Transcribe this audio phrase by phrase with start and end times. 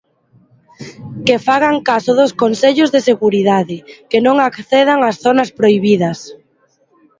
[1.25, 3.77] Que fagan caso dos consellos de seguridade,
[4.09, 6.19] que non accedan ás zonas prohibidas.